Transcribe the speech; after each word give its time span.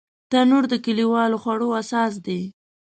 تنور 0.31 0.63
د 0.69 0.73
کلیوالو 0.85 1.41
خوړو 1.43 1.67
اساس 1.81 2.13
دی 2.25 2.41